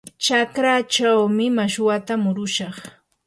chakraachaw 0.23 1.19
mashwatam 1.55 2.19
murushaq. 2.23 2.77